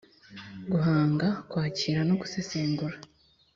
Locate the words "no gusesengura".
2.09-2.95